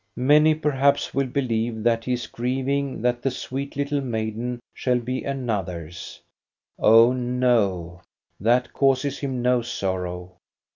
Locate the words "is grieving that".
2.13-3.21